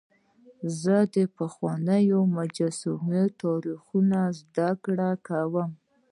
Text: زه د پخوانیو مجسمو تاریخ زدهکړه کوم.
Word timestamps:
زه 0.81 0.97
د 1.15 1.15
پخوانیو 1.37 2.19
مجسمو 2.37 3.21
تاریخ 3.41 3.81
زدهکړه 4.39 5.09
کوم. 5.27 5.71